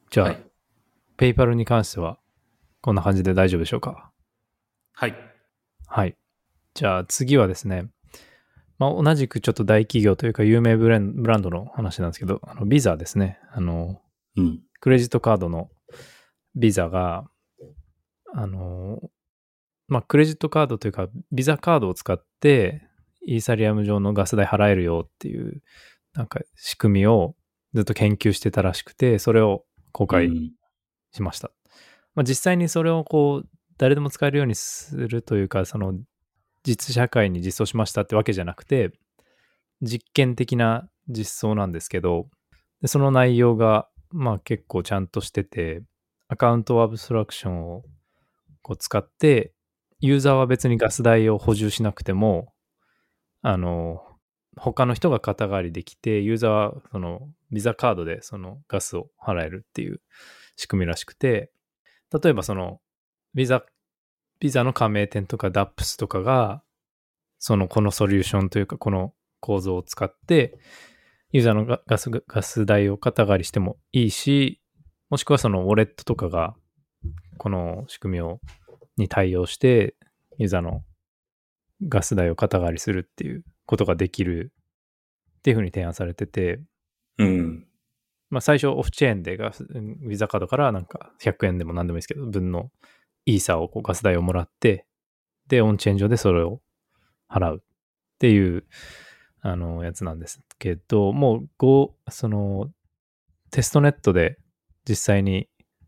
[0.10, 0.44] じゃあ、はい。
[1.18, 2.18] ペイパルに関しては、
[2.82, 4.12] こんな感じで大丈夫でしょうか？
[4.94, 5.33] はい。
[5.96, 6.16] はい。
[6.74, 7.86] じゃあ次はですね、
[8.80, 13.38] まあ、同じくちょっと大企業というか有名ブランブランドの話なんですけど、あのビザですね。
[13.52, 14.02] あの、
[14.36, 14.60] うん。
[14.80, 15.70] クレジットカードの
[16.56, 17.30] ビザが、
[18.34, 19.02] あの、
[19.88, 22.82] まあ、クレジットカードというか、ビザカードを使って、
[23.28, 25.62] イーサリアム上のガス代払えるよっていう、
[26.16, 27.36] なんか仕組みを
[27.76, 30.52] ずっと研究してたらしくて、それを公開うん
[31.12, 31.52] しました。
[32.16, 35.96] まあ、実際にそれをこう、誰でも使えるようにするというか、その、
[36.64, 38.92] 実社会に実装しましたってわけじゃなくて、
[39.82, 42.28] 実験的な実装なんですけど、
[42.82, 45.84] でその内容が、まあ結構ちゃんとしてて、
[46.28, 47.84] アカウントアブストラクションを
[48.62, 49.54] こう使って、
[50.00, 52.54] ユーザーは別にガス代を補充しなくても、
[53.42, 54.02] あの、
[54.56, 60.02] 他の人が肩代わりできて、ユーザーはそのビザカードでそのガスを払えるっていう
[60.56, 61.52] 仕組みらしくて、
[62.24, 62.80] 例えばその
[63.34, 63.64] ビザ、
[64.40, 66.64] ビザの加盟店とか DAPS とかが、
[67.40, 70.58] そのこのソリューションというかこの構造を使って、
[71.32, 74.62] ユーザーのガガスガス代を肩代わりしてもいいし、
[75.10, 76.56] もしくはそのウォレットとかが
[77.38, 78.40] この仕組みを
[78.98, 79.96] に対応して、
[80.38, 80.84] ユーザーの
[81.88, 84.54] ガス代を肩代わりするっていうことができる
[85.40, 86.62] っていうふうに提案されてて、
[87.18, 87.68] うん。
[88.30, 92.72] まあ最初オフチェーンでガス、うんビザカードからなんか100円でも何でもいいですけど、分の
[93.26, 94.86] イーサをこうガス代をもらって、
[95.48, 96.62] で、オンチェーン上でそれを
[97.30, 97.66] 払うっ
[98.20, 98.66] ていう、
[99.42, 102.72] あの、やつなんですけど、もう、ご、その、
[103.52, 104.38] テストネットで
[104.88, 105.48] 実際に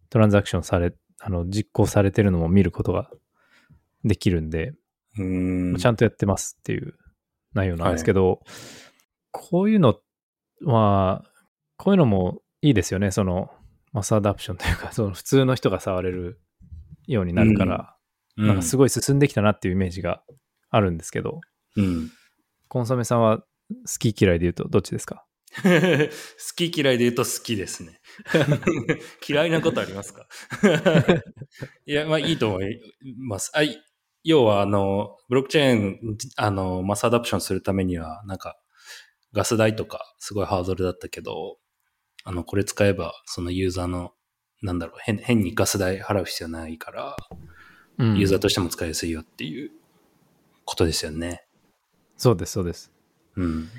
[0.09, 3.09] トランザクションされ、あの、実行されてるのも見ることが
[4.03, 4.73] できるんで、
[5.17, 5.77] うん。
[5.77, 6.95] ちゃんとやってますっていう
[7.53, 8.41] 内容なんですけど、
[9.31, 9.97] こういうの
[10.65, 11.23] は、
[11.77, 13.11] こういうのもいいですよね。
[13.11, 13.49] その、
[13.93, 16.41] マスアダプションというか、その普通の人が触れる
[17.07, 17.95] ようになるから、
[18.37, 20.23] うん、なんかすごい進んできたなっていうイメージが
[20.69, 21.41] あるんですけど、
[21.77, 22.11] うん。
[22.67, 23.45] コンソメさんは好
[23.99, 25.25] き嫌いで言うとどっちですか？
[25.63, 25.69] 好
[26.55, 28.01] き嫌いで言うと好きですね。
[29.27, 30.27] 嫌いなことありますか？
[31.85, 32.79] いや、まあいいと思い
[33.17, 33.51] ます。
[33.53, 33.81] あい
[34.23, 35.99] 要は、あの、ブロックチェーン、
[36.35, 38.59] あの、マスアダプションするためには、なんか、
[39.33, 41.59] ガス代とかすごいハードルだったけど、
[42.23, 44.13] あの、これ使えば、そのユーザーの、
[44.61, 47.17] なんだろう、変変にガス代払う必要ないから、
[47.97, 49.71] うんユーザーとしても使いやすいよっていう
[50.65, 51.45] ことですよね。
[52.17, 52.91] そうです、そうです。
[53.35, 53.69] うん。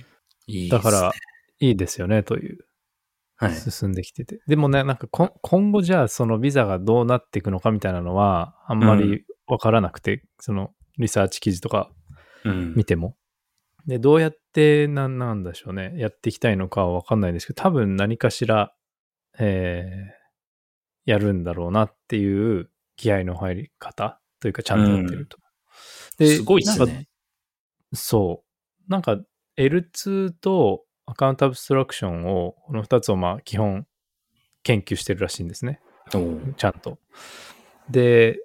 [0.46, 1.12] いいねだから、
[1.60, 2.64] いいですよね、という、
[3.36, 3.54] はい。
[3.54, 4.40] 進んできてて。
[4.46, 11.90] でもね、なんかこ今後じゃあそのビザがどうなっていくのかみたいなのは、あんまりわからなくて、そのリサーチ記事とか
[12.44, 12.74] うん。
[12.74, 13.16] 見ても。
[13.86, 15.94] で、どうやってなんなんでしょうね。
[15.96, 18.74] やっていきたいのかはわかんないんですけど、多分何かしら、
[19.38, 20.25] えー、
[21.06, 25.38] やるんだろうなっていう気合の入り方というか、ちゃんとやってると。
[26.18, 27.08] すごいっすね。
[27.94, 28.44] そ
[28.88, 28.90] う。
[28.90, 29.18] なんか
[29.56, 33.86] L2 とアカウントアブストラクションを、この2つをまあ基本
[34.64, 35.80] 研究してるらしいんですね。
[36.10, 36.98] ちゃんと。
[37.88, 38.40] で、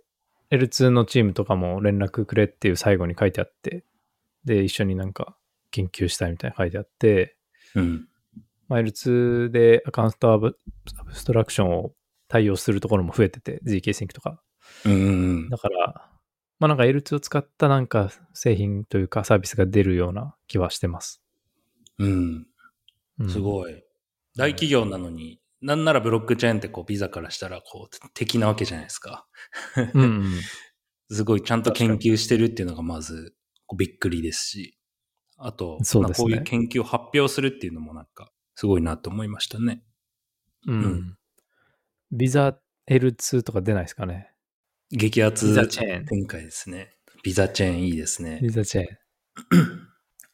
[0.51, 3.83] L2 のチームとかも連絡くれっていう最後に書いてあって、
[4.45, 5.35] で、一緒になんか
[5.71, 7.37] 研究したいみたいな書いてあって、
[7.75, 8.07] うん。
[8.67, 10.57] まあ、L2 でアカウントアブ
[11.13, 11.93] ストラクションを
[12.31, 14.41] 対応するところも増えてて、GK Sync とか。
[14.85, 16.09] うんうんだから、
[16.59, 21.21] まあなんか L2 を使ったなんか製品というかサービスが出るような気はしてます。
[21.99, 22.47] うん。
[23.19, 23.29] うん。
[23.29, 23.41] すい。
[23.41, 23.83] ごい。
[24.37, 29.27] 大企業なのに、なんならブロックチェーンってこうビザからしたらこう敵なわけじゃないですか。
[29.93, 30.31] うんうん。
[31.11, 33.35] すごいちゃんと研究してるっていうのがまず
[33.77, 34.77] びっくりですし、
[35.37, 39.83] あと、そうねまあこういう研究を発表するっていうのもなんかすごいなと思いましたね。
[40.67, 40.83] うん。
[40.83, 41.17] うん
[42.11, 42.57] ビザ
[42.89, 44.31] L2 とか出ないですかね？
[44.91, 46.91] 激アツビザチェーン展開ですね。
[47.23, 48.49] ビザチェーンいいですねビ。
[48.49, 48.87] ザチェーン。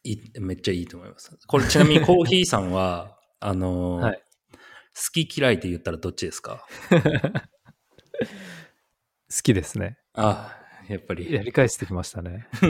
[0.04, 1.36] いいめっちゃいいと思います。
[1.46, 4.22] これちなみにコーヒーさんは、 あのーはい
[4.96, 6.66] 好き嫌いって言ったらどっちですか？
[9.30, 9.96] 好きですね。
[10.14, 10.56] あ、
[10.88, 11.32] やっぱり。
[11.32, 12.48] やり返してきましたね。
[12.52, 12.66] は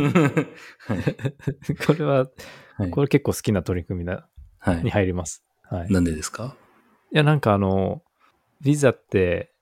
[0.94, 1.76] い。
[1.86, 2.28] これは、
[2.76, 4.20] はいこれ結構好きな取り組みなに
[4.58, 4.90] はい。
[4.90, 5.42] 入ります。
[5.64, 5.88] はい。
[5.88, 6.56] いなんでですか？
[7.12, 8.02] や、なんかあの、
[8.60, 9.52] ビザって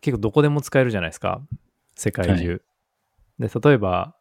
[0.00, 1.40] 結構どこでも使えるじゃないですか。
[1.96, 2.62] 世界中。
[3.38, 4.14] で、例えば、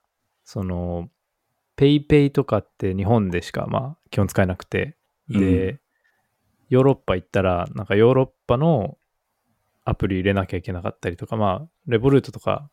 [0.46, 1.10] その、
[1.76, 4.96] ペイペイとかって日本でしか、まあ、基本使えなくて、
[5.28, 5.82] で、う
[6.70, 8.98] ヨーロッパ行ったら、なんかヨーロッパの
[9.84, 12.70] アプリ入れなきゃいけなかったりとか、まあ、レボルートとか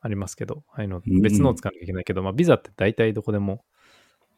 [0.00, 3.64] ありますけど、ああいうのうん別のを使わなきゃいけないけど、まあ、ビザって大体どこでも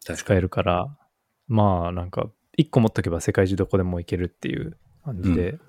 [0.01, 0.41] 使え。
[0.41, 0.97] るから、
[1.49, 5.61] まあ、なんか、一個持っとけば世界中どこでも行けるっていう感じで、う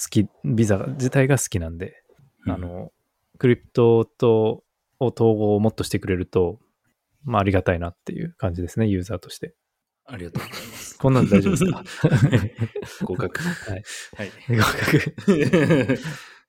[0.00, 2.02] 好き、ビザ自体が好きなんで、
[2.46, 2.92] うんあの、
[3.38, 4.62] クリプトと、
[4.98, 6.58] を統合をもっとしてくれると、
[7.24, 9.54] まあ、ありがたいなっていう感じですね、ユーザーとして。
[10.06, 10.98] ありがとうございます。
[10.98, 11.84] こんなんで大丈夫ですか？
[13.04, 13.40] 合格。
[13.42, 13.82] はい。
[14.16, 14.30] はい。
[14.56, 15.96] 合格。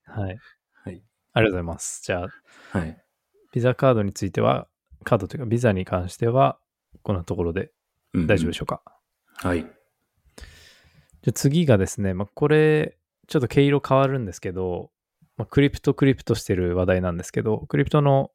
[0.05, 0.38] はい。
[0.73, 1.03] はい。
[1.33, 2.01] ありがとうございます。
[2.05, 3.03] じゃあ、はい。
[3.51, 4.67] ビザカードについては、
[5.03, 6.60] カードというか、ビザに関しては、
[7.01, 7.71] こんなところで
[8.13, 8.81] 大丈夫でしょうか？
[8.86, 8.91] ょ
[9.45, 9.47] う。
[9.49, 9.62] はい。
[9.62, 12.96] じゃあ次がですね、まあ、これ、
[13.27, 14.91] ちょっと毛色変わるんですけど、
[15.37, 18.31] まあ、クリプトクリプトしてる話題なんですけど、クリプトの、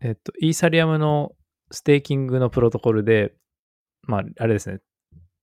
[0.00, 1.32] えっと、イーサリアムの
[1.70, 3.34] ステーキングのプロトコルで、
[4.02, 4.80] まあ、あれですね、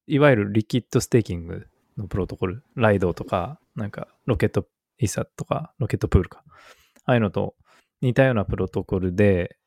[0.07, 4.65] いわゆるリキッドステーキングのプロトコル、リドとか、なんか、ロケット
[4.99, 6.43] イーサとか、ロケットプールか、
[7.05, 7.55] ああいうのと
[8.01, 9.57] 似たようなプロトコルで、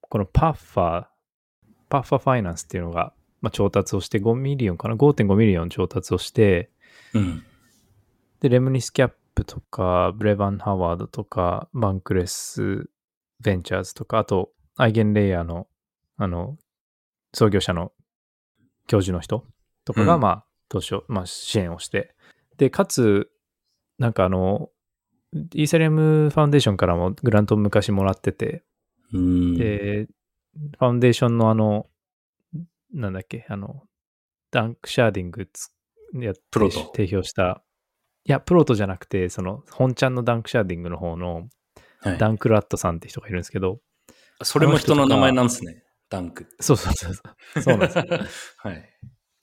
[0.00, 1.06] このパッファー、
[1.88, 6.70] パッファーファイナンスっていうのが、まあ、調達をして5ミリオンかな ?5.5 ミリオン調達をして、
[7.14, 7.44] うん。
[8.42, 12.90] で、レムニスキャップとか、ブレバン・ハワードとか、バンクレス・
[13.40, 15.68] ベンチャーズとか、あと、アイゲンレイヤーの、
[16.16, 16.58] あの、
[17.32, 17.92] 創業者の
[18.88, 19.46] 教授の人
[19.84, 20.20] とかが、うん。
[20.22, 22.16] まあ、投資を、まあ、支援をして、
[22.56, 23.30] で、かつ、
[24.00, 24.70] なんかあの、
[25.54, 28.64] イーサリアムファウンデーションからもグラントを昔もらってて、
[29.12, 29.56] うん。
[29.56, 30.08] で、
[30.78, 31.86] ファウンデーションのあの、
[32.92, 33.84] なんだっけ、あの、
[34.50, 35.70] ダンクシャーディングつ
[36.14, 36.90] やってプロト。
[36.96, 37.62] 提唱した、
[38.24, 43.78] いや、プロトじゃなくて、その、本ちゃんのダンクシャーディングの方の、はいダンクラッドさんって人がいるんですけど、
[44.42, 45.84] それも人の名前なんですね。
[46.10, 46.48] ダンク。
[46.58, 47.22] そうそうそうそ
[47.56, 47.62] う。
[47.62, 48.04] そうなんですよ。
[48.58, 48.90] はい。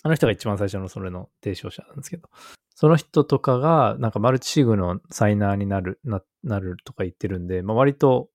[0.04, 2.30] あの人が一番最初のそれの提唱者なんですけど、
[2.76, 8.30] その人とかが、なんかマルチシグのサイナーになる、ななるとか言ってるんで、まあ、割と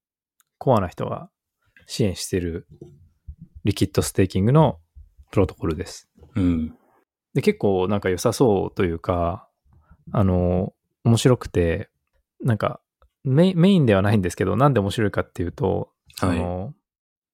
[0.59, 1.31] コアな人が
[1.87, 2.67] 支援してる
[3.65, 4.81] リキッドステーキングの
[5.31, 6.09] プロトコルです。
[6.35, 6.77] うん。
[7.35, 9.49] で、結構なんか良さそうというか、
[10.13, 10.73] あの、
[11.05, 11.91] 面白くて、
[12.43, 12.81] なんか
[13.25, 16.75] メインメインではないんですけど、なんで面白いかっていうと、その、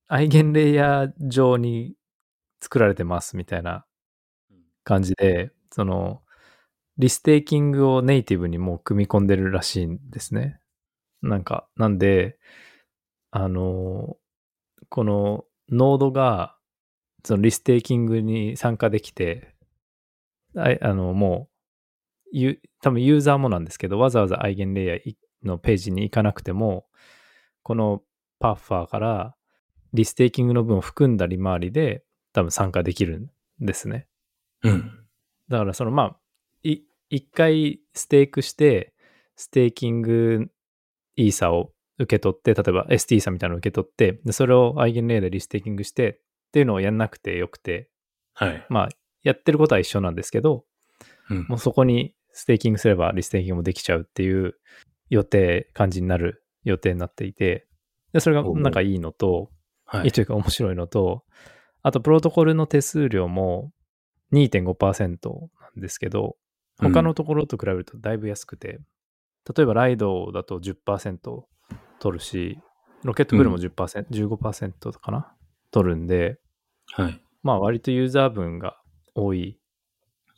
[0.09, 1.95] アイゲンレイヤー上に
[2.61, 3.85] 作られてますみたいな
[4.85, 6.23] 感じで、その、
[6.99, 10.61] リステーキングをネイティブにもう組み込んでるらしいんですね。
[11.23, 12.39] なんか、なんで、
[13.31, 14.17] あの、
[14.89, 16.57] このノードが、
[17.25, 19.55] そのリステーキングに参加できて、
[20.57, 21.50] ああの、も
[22.83, 25.15] 多分ユーザーもなんですけど、わざわざアイゲンレイヤー
[25.45, 26.87] のページに行かなくても、
[27.63, 28.03] この
[28.39, 29.35] パッファーから
[29.93, 33.31] リステーキングの分を含んだ利回りで多分参加できる
[33.63, 34.07] んですね。
[34.63, 34.91] うん。
[35.49, 36.17] だからそのまあ、
[36.63, 38.95] い一回ステークして、
[39.37, 40.51] ステーキング
[41.17, 47.89] イーサを受け取って、例えば ST さんみたいなのを受け取って、でそれをアイゲンレイヤーでリステーキングしてっていうのをやんなくてよくて、
[48.35, 48.67] はい。
[48.69, 48.89] まあ、
[49.23, 50.65] やってることは一緒なんですけど、
[51.31, 54.55] うんもうそこにステーキングすればリステーキングもできちゃうっていう
[55.09, 57.67] 予定、感じになる予定になっていて、
[58.13, 59.51] でそれがなんかいいのと、
[59.85, 60.09] はいい。
[60.09, 61.25] いというか面白いのと、
[61.83, 63.73] あとプロトコルの手数料も
[64.33, 66.37] 2.5%なんですけど、
[66.79, 68.81] 他のところと比べるとだいぶ安くて、
[69.55, 71.45] 例えばライドだと10%
[71.99, 72.59] 取るし、
[73.03, 75.35] ロケットブルーも10%、15%かな
[75.71, 76.39] 取るんで、
[76.93, 77.21] はい。
[77.43, 78.77] まあ割とユーザー分が
[79.15, 79.61] 多い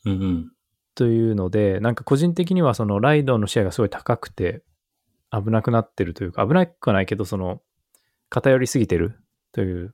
[0.05, 0.51] うんうん。
[0.95, 4.63] というので、なんか個人的にはそのライドのシェアがすごい高くて
[5.31, 7.61] 危なくなってるというか、危なくはないけど、その
[8.29, 9.19] 偏りすぎてる
[9.51, 9.93] という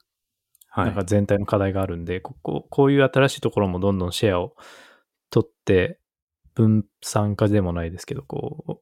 [0.70, 0.86] はい。
[0.88, 4.56] なんか全体の課題があるんで、こここういう新しいところもどんどんシェアを
[5.30, 6.00] 取って、
[6.56, 8.82] 分散化でもないですけど、こ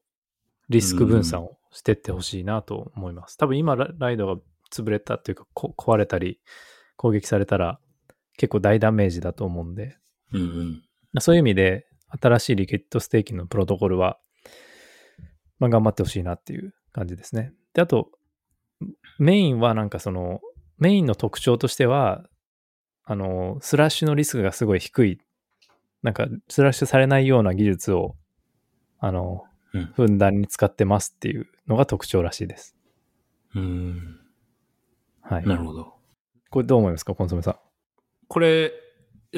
[0.68, 3.36] リスク分散をしてってほしいなと思います。
[3.36, 4.40] 多分今ラ、ライドが
[4.72, 6.40] 潰れたというか、こ壊れたり、
[6.96, 7.78] 攻撃されたら
[8.36, 9.96] 結構大ダメージだと思うんで、
[10.32, 11.20] うんうん。
[11.20, 14.18] そういう意味で、新しいリキッドステーキのプロトコルは、
[15.58, 17.52] まあ、頑張ってほしいなっていう感じですね。
[17.74, 18.10] で、あと、
[19.18, 20.40] メインはなんかその、
[20.78, 22.24] メインの特徴としては、
[23.04, 25.20] あの、スラッシュのリスクがすごい低い、
[26.02, 28.16] なんか、スラッシュされないような技術を、
[28.98, 29.44] あの、
[29.74, 32.74] うんふんだんに使ってますっていうのが特徴らしいです。
[33.54, 34.20] うん。
[35.20, 35.46] はい。
[35.46, 35.94] なるほど。
[36.50, 37.56] これどう思いますか、コンソメさん。
[38.28, 38.72] これ、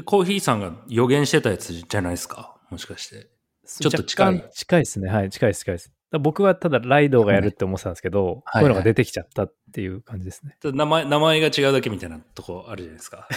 [0.04, 3.28] コーヒーさんが予言してたやつじゃないですかもしかして。
[3.66, 5.09] ちょっと近い近いですね。
[5.09, 5.92] はい、近いです、近いです。
[6.18, 10.56] 僕はただライドがやるって思ってたんですけど、はいこういうのが出てきちゃったっていう感じですね。
[10.64, 13.28] 名前、名前が違うだけみたいなとこあるじゃないですか。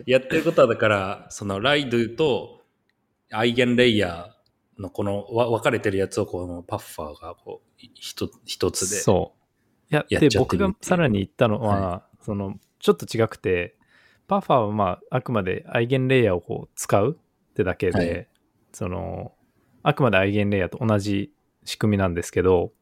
[0.06, 2.62] やってることはだから、そのライドと
[3.30, 8.96] アイゲンレイヤーのこのわ分かれてるやつをこのパッファーがこう一一つで。
[8.96, 9.34] そ
[9.90, 9.94] う。
[9.94, 13.76] いや、で、僕がさらに言ったのは、はその、ちょっと違くて、
[14.28, 17.18] パファーはまあ、あくまでアイゲンレイヤーをこう使う
[17.60, 18.28] ってだけで、はい
[18.72, 19.32] その、
[19.82, 21.32] あくまでアイゲンレイヤーと同じ
[21.64, 22.72] 仕組みなんですけど、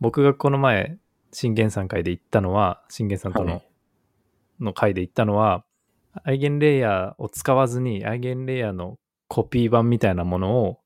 [0.00, 0.98] 僕がこの前、
[1.32, 3.68] 信玄さん会で言ったのは、信玄さんとの、はい
[4.60, 5.64] の会で言ったのは、
[6.24, 10.78] アイゲンレイヤーを使わずに、アイゲンレイヤーのコピー版みたいなものを、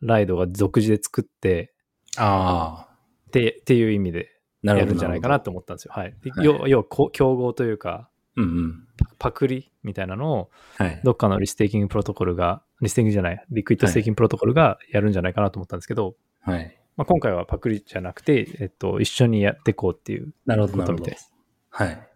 [0.00, 1.72] ライドが独自で作って、
[2.16, 2.94] ああ。
[3.28, 4.32] ってっていう意味で。
[4.62, 5.92] やるんじゃないかなと思ったんですよ。
[5.94, 6.14] はい。
[6.22, 8.88] ではい要要は競合というか、うんうん。
[9.18, 11.00] パクリみたいなのを、はい。
[11.04, 16.78] どっかのリステーキングプロトコルが、リステーキングじゃない、リキッドステーキングプロトコルがやるんじゃないかなと思ったんですけど、はい。
[16.96, 21.20] まあ、今回はパクリじゃなくて、えっと、一緒にやっていこうっていうなるほど、なるほどことみたいで。
[21.20, 21.32] す。
[21.70, 22.08] はい。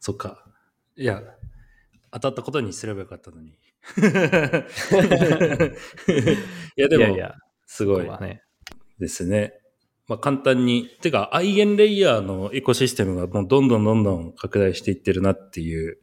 [0.00, 0.44] そっか。
[0.96, 1.22] いや、
[2.12, 3.48] 当たったことにすればよかったのに。
[6.76, 7.34] いや、でも、いやいや、
[7.66, 8.42] すごいね。
[8.98, 9.60] ですね。
[10.08, 15.98] まあ簡単に、てか、アイゲンレイヤーのエコシステムがもうどんどんどんどん拡大していってるなっていう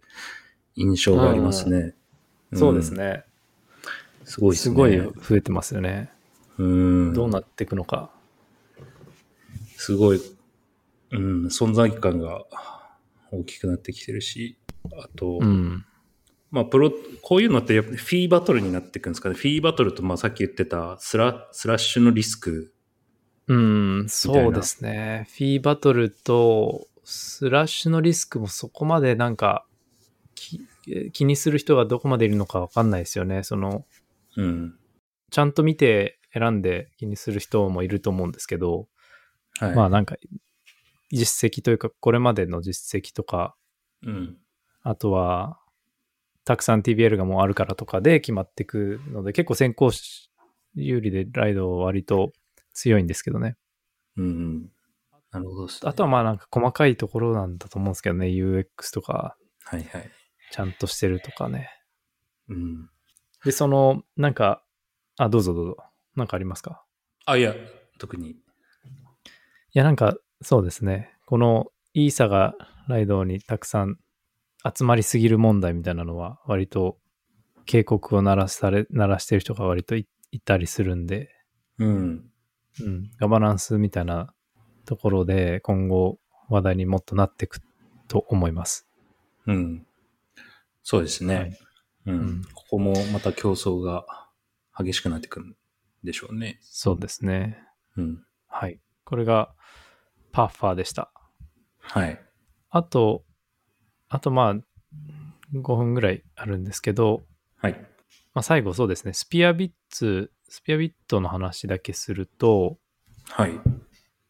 [0.76, 1.96] 印象がありますね。
[2.54, 2.98] そうですん。
[2.98, 3.24] ね。
[4.26, 4.74] すごいですね。
[4.74, 6.12] すごい増えてますよね。
[6.58, 7.14] うん。
[7.14, 8.12] どうなっていくのか。
[9.78, 10.22] すごい、
[11.12, 12.46] うん、存在感が
[13.32, 14.58] 大きくなってきてるし、
[14.98, 15.86] あと、うん。
[16.52, 19.36] まあ、プロ、こういうのってやっぱりフィーバトルになっていくんですかね。
[19.36, 22.74] フィーバトルと、まあ、さっき言ってたスラスラッシュのリスク。
[23.48, 25.28] うん、そうですね。
[25.32, 29.66] フィーバトルとスラッシュのリスクもそこまでなんか
[30.36, 30.62] き
[31.12, 33.44] 気にする人がどこまでいるのかわかんないですよね。
[33.44, 33.86] その、
[34.38, 34.76] うん。
[35.32, 38.88] ちゃんと見て選んで気にする人もいると思うんですけど、
[39.60, 39.76] はい。
[39.76, 40.16] まあなんか
[41.12, 43.56] 実績というかこれまでの実績とか、
[44.04, 44.38] うん。
[44.82, 45.60] あとは
[46.46, 50.30] たくさん TBL がもうあるからとかで決まっていくので結構先行し
[50.76, 52.34] 有利でライドは割と
[52.74, 53.56] 強いんですけどね。
[54.18, 54.70] うんうん。
[55.32, 60.12] なるほどね、あとはまあなんか細かいところなんだと思うんですけどね、UX とかはいはい。
[60.52, 61.70] ちゃんとしてるとかね。
[62.50, 62.90] うん。
[63.46, 64.64] で、そのなんか、
[65.18, 65.78] あ、どうぞどうぞ。
[66.16, 66.84] なんかありますか？
[67.26, 67.56] あ、いや、
[67.98, 68.30] 特に。
[68.32, 68.36] い
[69.74, 71.14] や、なんか、そうですね。
[71.26, 72.56] このイーサが
[72.88, 73.98] ライドにたくさん
[74.76, 76.98] 集まりすぎる問題みたいなのは、割と
[77.66, 81.30] 警告を鳴らされ、鳴らしてる人が割といいたりするんで、
[81.80, 82.32] うん。
[82.82, 84.34] うん、ガバナンスみたいな
[84.86, 87.62] ところで今後話題にもっとなっていく
[88.08, 88.88] と思います。
[89.46, 89.86] うん。
[90.82, 91.36] そうですね。
[91.36, 91.58] はい
[92.06, 94.06] うん、うんここもまた競争が
[94.78, 95.56] 激しくなってくるん
[96.04, 96.60] でしょうね。
[96.62, 97.60] そうですね。
[97.98, 98.24] うん。
[98.48, 98.80] はい。
[99.06, 99.54] これが
[100.32, 101.12] パッファーでした。
[101.80, 102.20] はい。
[102.70, 103.24] あと、
[104.10, 104.56] あとまあ、
[105.54, 107.24] 5分ぐらいあるんですけど、
[107.58, 107.74] はい。
[108.34, 112.78] まあ、最後そうですね、スピアビッツ、スピアビットの話だけすると、
[113.30, 113.52] はい。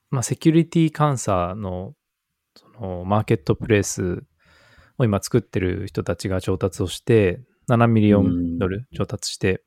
[0.09, 1.93] まあ、セキュリティ監査の、
[2.55, 4.24] その、マーケットプレイス
[4.97, 9.64] を今作ってる人たちが調達をして、7ミリオンドル調達して、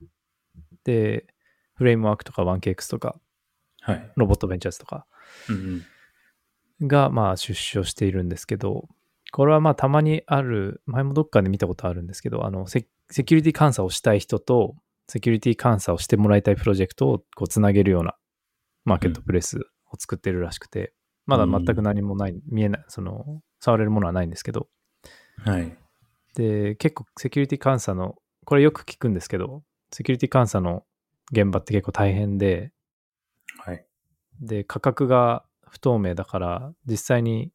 [0.84, 1.26] で、
[1.74, 3.16] フレームワークとか 1KX とか、
[3.80, 4.12] はい。
[4.16, 5.06] ロボットベンチャーズとか
[5.48, 5.84] うん
[6.80, 6.88] うん。
[6.88, 8.88] が、まあ、出資をしているんですけど、
[9.32, 14.76] これはまあ、たまにある、前もどっかで見たことあるんですけど、あの、セセキュリティ監査をしたい人と、
[15.08, 18.16] セキュリティ監査をしてもらいたいプロジェクトをこうつなげるような
[18.84, 19.58] マーケットプレイス
[19.92, 20.92] を作ってるらしくて、
[21.26, 24.68] まだ全く何もない、見えない、その、触れるものはないんですけど、
[25.38, 25.76] はい。
[26.36, 30.84] で、結構セキュリティ監査の、これよく聞くんですけど、セキュリティ監査の
[31.32, 32.72] 現場って結構大変で、
[33.58, 33.84] はい。
[34.40, 37.50] で、価格が不透明だから、実際に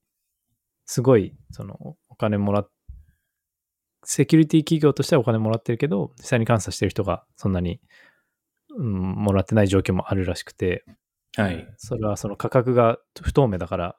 [0.85, 2.69] すごい、その、お金もらっ、
[4.03, 7.79] セキュリティ企業としてはお金もらってるけど、実際に監査してる人がそんなに、
[8.75, 10.83] うん、もらってない状況もあるらしくて、
[11.35, 11.67] はい。
[11.77, 13.95] それはその価格が不透明だから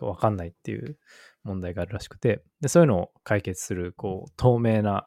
[0.00, 0.98] わかんないっていう
[1.44, 5.06] 問題があるらしくて、で、そういうのを解決する、こう、透明な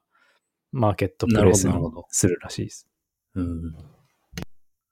[0.72, 1.74] マーケットプレイスに
[2.10, 2.88] するらしいです。
[3.36, 3.76] うん。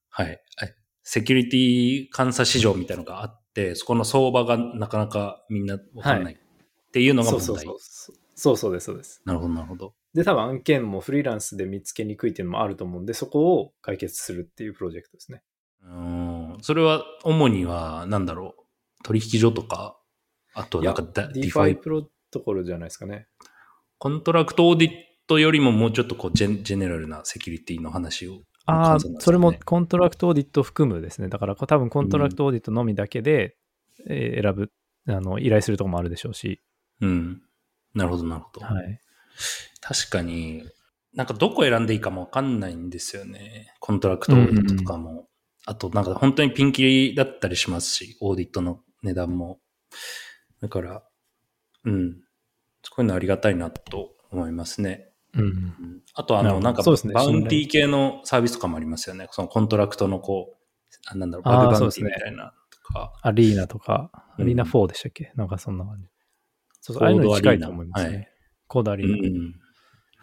[0.09, 0.41] はい。
[0.57, 6.37] はいセキュリティ監査市場みたいなのがあって、そこの相場がなかなかみんなわかんないっ
[6.91, 7.45] ていうのが問題。
[7.45, 8.15] そうそうそう。
[8.35, 9.21] そうそうです、そうです。
[9.25, 9.93] なるほど、なるほど。
[10.13, 15.43] で、多分案件もフリーランスで見つけにくいっていうのもあると思うんで、そこを解決するっていうプロジェクトですね。
[15.83, 16.57] うん。
[16.61, 18.62] それは主には、なんだろう？
[19.03, 19.97] 取引所とか、
[20.53, 23.27] あとなんかだディファイ、プロトコルじゃないですかね。
[23.99, 24.91] コントラクトオーディッ
[25.27, 28.41] トよりももうちょっとこうジェンジェネラルなセキュリティの話を。
[28.65, 31.27] ああ、ねそれもコントラクトオーディットを含むですね。
[31.27, 33.57] だから多分コントラクトオーディットのみだけで、
[34.09, 34.71] えー選ぶ、
[35.07, 36.61] あの、依頼するとこもあるでしょうし。
[37.01, 37.41] うん。
[37.93, 38.65] なるほど、なるほど。
[38.65, 38.99] はい。
[39.81, 40.63] 確かに、
[41.13, 43.73] なんかどこ選んでいいかもわかんないんですよね。
[43.79, 45.27] コントラクトオーディットとかも。
[45.65, 49.59] あとなんか本当にピンキリだったりしますし、オーディットの値段も。
[50.61, 51.03] だから、
[51.85, 52.21] うん。
[52.81, 55.11] そういうのありがたいなと思いますね。
[55.33, 55.41] うん。
[55.41, 59.27] うんあとあの、なんかねバウンティー系のサービスとかもありますよね。
[59.31, 60.63] そのコントラクトのこう、
[61.07, 63.13] あなんだろう、バグバウンティーみたいなとか。
[63.21, 66.07] アリーナとか、うんアリーナ4でしたっけ、なんかそんな感じ。
[66.81, 68.15] そうそう、ああいうのに近いと思いますね。
[68.15, 68.29] はい
[68.67, 69.39] コードアリうーナ。
[69.49, 69.53] ん。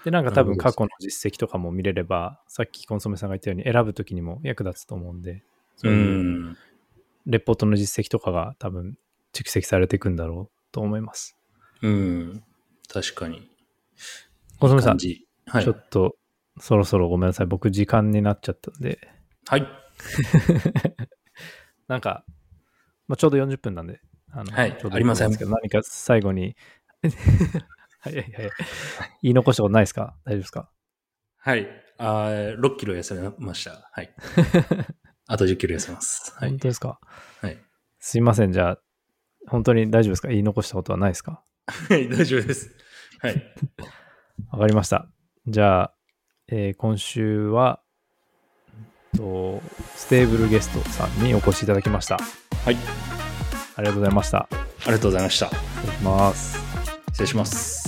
[0.05, 5.45] で、なんか多分過去の実績とかも見れれば、さっきコンソメさんが言ったように選ぶときにも役立つと思うんで、
[5.77, 5.95] そうう。
[5.95, 6.03] いう
[6.51, 6.57] ん
[7.27, 8.97] レポートの実績とかが多分
[9.33, 11.37] 蓄積されていくんだろうと思います。
[11.83, 12.43] うん。
[12.93, 13.49] 確かに。
[14.59, 15.71] コンソメさん、ちょ。
[15.73, 16.17] っと
[16.59, 17.47] そろそろごめんなさい。
[17.47, 18.99] 僕時間になっちゃったんで、
[19.47, 19.67] はい。
[21.89, 22.25] なんか、
[23.09, 24.01] まあ、ちょうど40分なんで、
[24.33, 26.57] あのはいちょうどありませんけど、何か最後に、
[28.01, 28.51] はいはいはい。
[29.23, 30.17] 言い残したことないですか？
[30.25, 30.71] 大丈夫ですか？
[31.39, 31.69] はい。
[31.99, 33.91] あー6キロ痩せました。
[33.93, 34.15] はい。
[35.33, 36.33] あと10キロ痩せます。
[36.37, 36.59] はい本。
[36.59, 36.99] 当ですか？
[37.41, 37.59] はい。
[38.01, 38.53] すいません。
[38.53, 38.79] じゃあ、
[39.47, 40.29] 本当に大丈夫ですか？
[40.29, 41.43] 言い残したことはないですか？
[41.89, 42.71] はい、大丈夫です。
[43.21, 43.55] はい。
[44.51, 45.07] わかりました。
[45.47, 45.95] じゃあ、
[46.49, 47.81] えー今週は、
[49.17, 49.63] と
[49.97, 52.19] ステーブルゲストさんにお越しいただきました。
[52.65, 52.77] はい。
[53.77, 54.49] ありがとうございました。
[54.51, 54.57] あ
[54.87, 55.49] りがとうございました。
[55.51, 56.59] 失礼します。
[57.13, 57.80] 失礼します。